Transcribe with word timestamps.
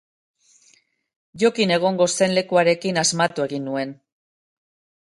Jokin 1.43 1.75
egongo 1.77 2.09
zen 2.17 2.35
lekuarekin 2.39 3.01
asmatu 3.05 3.47
egin 3.51 3.71
nuen. 3.71 3.97